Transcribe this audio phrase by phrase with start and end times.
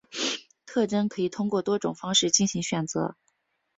[0.65, 3.15] 特征可以通过多种方法进行选择。